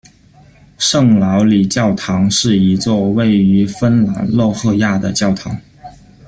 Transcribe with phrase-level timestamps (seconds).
[0.79, 5.55] 圣劳里教堂是一座位于芬兰洛赫亚的教堂。